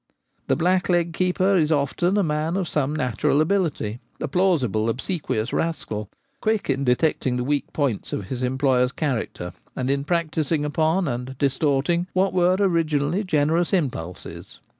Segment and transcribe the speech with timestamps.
[0.47, 6.09] The blackleg keeper is often a man of some natural ability— a plausible, obsequious rascal,
[6.41, 11.07] quick in detecting the weak points of his employer's cha racter, and in practising upon
[11.07, 14.59] and distorting what were originally generous impulses.